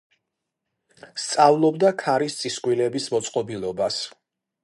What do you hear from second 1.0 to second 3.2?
სწავლობდა ქარის წისქვილების